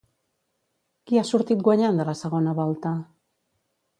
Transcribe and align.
Qui 1.09 1.19
ha 1.19 1.25
sortit 1.31 1.61
guanyant 1.69 2.01
de 2.01 2.07
la 2.09 2.17
segona 2.23 2.57
volta? 2.63 2.97